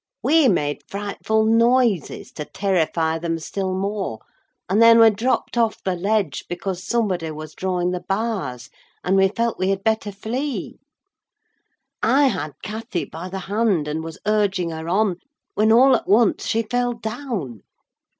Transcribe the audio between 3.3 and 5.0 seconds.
still more, and then